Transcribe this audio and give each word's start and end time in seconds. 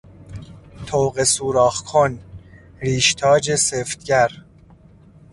طوقه 0.85 1.23
سوراخ 1.23 1.83
کن، 1.83 2.19
ریشتاج 2.79 3.55
سفتگر 3.55 4.31